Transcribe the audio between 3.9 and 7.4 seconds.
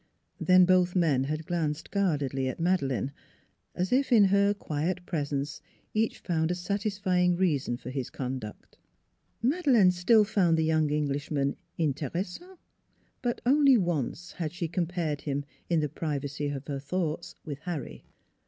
if in her quiet presence each found a satisfying